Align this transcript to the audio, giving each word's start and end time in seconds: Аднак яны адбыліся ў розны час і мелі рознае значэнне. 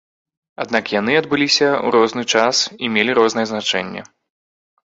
Аднак 0.63 0.85
яны 0.99 1.13
адбыліся 1.21 1.67
ў 1.67 1.87
розны 1.97 2.23
час 2.39 2.63
і 2.87 2.91
мелі 2.97 3.11
рознае 3.21 3.45
значэнне. 3.53 4.01